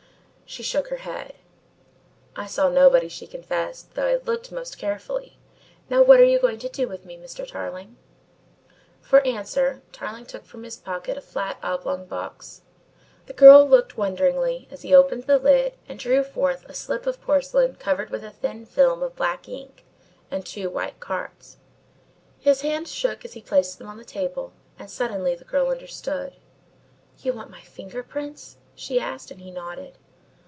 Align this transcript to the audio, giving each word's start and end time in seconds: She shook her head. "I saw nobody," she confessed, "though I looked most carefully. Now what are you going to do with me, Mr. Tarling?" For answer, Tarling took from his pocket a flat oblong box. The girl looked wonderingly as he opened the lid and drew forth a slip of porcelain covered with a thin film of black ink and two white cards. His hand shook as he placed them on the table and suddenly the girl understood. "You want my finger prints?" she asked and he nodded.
She 0.43 0.63
shook 0.63 0.89
her 0.89 0.97
head. 0.97 1.35
"I 2.35 2.45
saw 2.45 2.67
nobody," 2.67 3.07
she 3.07 3.25
confessed, 3.25 3.93
"though 3.93 4.07
I 4.07 4.17
looked 4.17 4.51
most 4.51 4.77
carefully. 4.77 5.37
Now 5.89 6.03
what 6.03 6.19
are 6.19 6.25
you 6.25 6.39
going 6.39 6.59
to 6.59 6.67
do 6.67 6.89
with 6.89 7.05
me, 7.05 7.15
Mr. 7.17 7.47
Tarling?" 7.47 7.95
For 8.99 9.25
answer, 9.25 9.81
Tarling 9.93 10.25
took 10.25 10.43
from 10.43 10.63
his 10.63 10.75
pocket 10.75 11.17
a 11.17 11.21
flat 11.21 11.57
oblong 11.63 12.05
box. 12.05 12.63
The 13.27 13.31
girl 13.33 13.65
looked 13.65 13.95
wonderingly 13.95 14.67
as 14.69 14.81
he 14.81 14.93
opened 14.93 15.23
the 15.23 15.37
lid 15.39 15.75
and 15.87 15.97
drew 15.97 16.21
forth 16.21 16.65
a 16.67 16.73
slip 16.73 17.07
of 17.07 17.21
porcelain 17.21 17.75
covered 17.77 18.09
with 18.09 18.25
a 18.25 18.31
thin 18.31 18.65
film 18.65 19.01
of 19.01 19.15
black 19.15 19.47
ink 19.47 19.85
and 20.29 20.45
two 20.45 20.69
white 20.69 20.99
cards. 20.99 21.59
His 22.39 22.59
hand 22.59 22.89
shook 22.89 23.23
as 23.23 23.31
he 23.31 23.41
placed 23.41 23.77
them 23.77 23.87
on 23.87 23.95
the 23.95 24.03
table 24.03 24.51
and 24.77 24.91
suddenly 24.91 25.33
the 25.33 25.45
girl 25.45 25.69
understood. 25.69 26.33
"You 27.19 27.31
want 27.31 27.49
my 27.51 27.61
finger 27.61 28.03
prints?" 28.03 28.57
she 28.75 28.99
asked 28.99 29.31
and 29.31 29.39
he 29.39 29.49
nodded. 29.49 29.97